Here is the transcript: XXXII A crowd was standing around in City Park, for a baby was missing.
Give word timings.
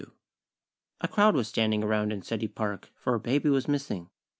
XXXII 0.03 0.13
A 1.01 1.07
crowd 1.09 1.35
was 1.35 1.47
standing 1.47 1.83
around 1.83 2.11
in 2.11 2.23
City 2.23 2.47
Park, 2.47 2.89
for 2.95 3.13
a 3.13 3.19
baby 3.19 3.49
was 3.49 3.67
missing. 3.67 4.09